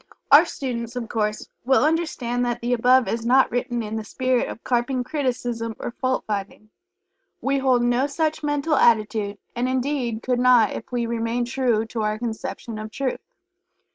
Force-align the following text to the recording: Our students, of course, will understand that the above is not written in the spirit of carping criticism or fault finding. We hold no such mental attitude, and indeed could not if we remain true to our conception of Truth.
Our 0.31 0.45
students, 0.45 0.95
of 0.95 1.07
course, 1.09 1.47
will 1.63 1.85
understand 1.85 2.43
that 2.43 2.59
the 2.61 2.73
above 2.73 3.07
is 3.07 3.23
not 3.23 3.51
written 3.51 3.83
in 3.83 3.97
the 3.97 4.03
spirit 4.03 4.47
of 4.49 4.63
carping 4.63 5.03
criticism 5.03 5.75
or 5.77 5.91
fault 5.91 6.23
finding. 6.25 6.71
We 7.39 7.59
hold 7.59 7.83
no 7.83 8.07
such 8.07 8.41
mental 8.41 8.73
attitude, 8.73 9.37
and 9.55 9.69
indeed 9.69 10.23
could 10.23 10.39
not 10.39 10.71
if 10.71 10.91
we 10.91 11.05
remain 11.05 11.45
true 11.45 11.85
to 11.85 12.01
our 12.01 12.17
conception 12.17 12.79
of 12.79 12.89
Truth. 12.89 13.21